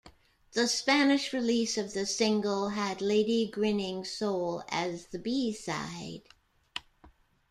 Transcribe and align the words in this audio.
The 0.53 0.67
Spanish 0.67 1.31
release 1.31 1.77
of 1.77 1.93
the 1.93 2.07
single 2.07 2.69
had 2.69 3.01
"Lady 3.03 3.47
Grinning 3.47 4.03
Soul" 4.03 4.63
as 4.69 5.05
the 5.11 5.19
B-side. 5.19 6.23